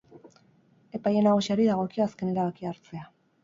[1.01, 3.09] Epaile nagusiari dagokio azken erabakia hartzea.